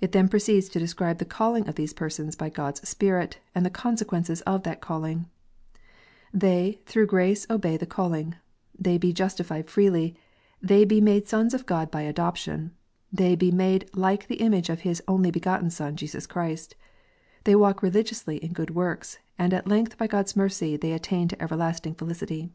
[0.00, 3.66] It then proceeds to describe the calling of these persons by God s Spirit, and
[3.66, 5.26] the consequences of that calling;"
[6.42, 8.34] They through grace obey the calling:
[8.78, 10.16] they be justified freely:
[10.62, 12.70] they be made sons of God l>/ adoption:
[13.12, 16.74] they be made like the image of His only begotten Son, Jesus Christ;
[17.44, 21.28] they walk religiously in good works, and at length by God s mercy they attain
[21.28, 22.48] to everlasting felicity."